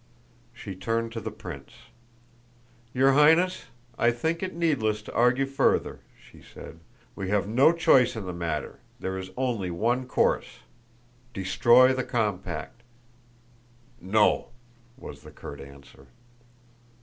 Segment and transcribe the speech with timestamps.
[0.51, 1.73] She turned to the prince.
[2.91, 3.65] "Your Highness,
[3.99, 6.79] I think it needless to argue further," she said.
[7.15, 10.61] "We have no choice in the matter; there is only one course
[11.35, 12.81] destroy the compact."
[14.01, 14.47] "No!"
[14.97, 16.07] was the curt answer.